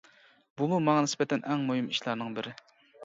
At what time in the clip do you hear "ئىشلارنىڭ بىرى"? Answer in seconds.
1.93-2.55